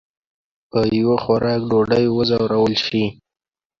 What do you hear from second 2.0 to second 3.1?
وځورول شي.